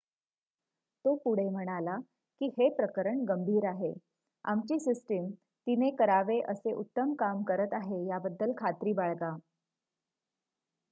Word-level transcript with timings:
"तो 1.05 1.13
पुढे 1.15 1.47
म्हणाला 1.49 1.97
की 2.41 2.45
"हे 2.57 2.69
प्रकरण 2.69 3.19
गंभीर 3.23 3.65
आहे. 3.65 3.93
आमची 4.45 4.79
सिस्टम 4.79 5.29
तिने 5.67 5.89
करावे 5.95 6.39
असे 6.47 6.73
उत्तम 6.73 7.13
काम 7.13 7.43
करत 7.43 7.73
आहे 7.73 8.05
याबद्दल 8.07 8.51
खात्री 8.57 8.93
बाळगा."" 8.93 9.35